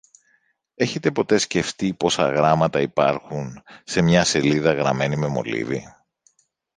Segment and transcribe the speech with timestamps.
[0.75, 5.95] Έχετε ποτέ σκεφτεί πόσα γράμματα υπάρχουν σε μια σελίδα γραμμένη με μολύβι